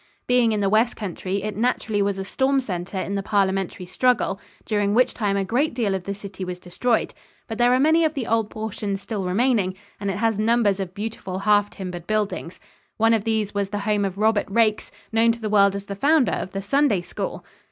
Being 0.25 0.51
in 0.51 0.61
the 0.61 0.67
west 0.69 0.95
country, 0.95 1.43
it 1.43 1.55
naturally 1.55 2.01
was 2.01 2.17
a 2.17 2.25
storm 2.25 2.59
center 2.59 2.97
in 2.97 3.13
the 3.13 3.21
parliamentary 3.21 3.85
struggle, 3.85 4.41
during 4.65 4.95
which 4.95 5.13
time 5.13 5.37
a 5.37 5.43
great 5.45 5.75
deal 5.75 5.93
of 5.93 6.05
the 6.05 6.15
city 6.15 6.43
was 6.43 6.57
destroyed. 6.57 7.13
But 7.47 7.59
there 7.59 7.71
are 7.71 7.79
many 7.79 8.03
of 8.03 8.15
the 8.15 8.25
old 8.25 8.49
portions 8.49 8.99
still 8.99 9.25
remaining 9.25 9.75
and 9.99 10.09
it 10.09 10.17
has 10.17 10.39
numbers 10.39 10.79
of 10.79 10.95
beautiful 10.95 11.37
half 11.37 11.69
timbered 11.69 12.07
buildings. 12.07 12.59
One 12.97 13.13
of 13.13 13.25
these 13.25 13.53
was 13.53 13.69
the 13.69 13.77
home 13.85 14.03
of 14.03 14.17
Robert 14.17 14.47
Raikes, 14.49 14.89
known 15.11 15.31
to 15.33 15.39
the 15.39 15.51
world 15.51 15.75
as 15.75 15.83
the 15.83 15.93
founder 15.93 16.31
of 16.31 16.53
the 16.53 16.63
Sunday 16.63 17.01
School. 17.01 17.45